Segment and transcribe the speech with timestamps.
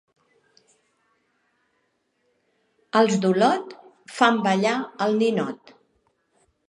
[3.01, 3.77] Els d'Olot,
[4.17, 4.75] fan ballar
[5.07, 5.75] el ninot.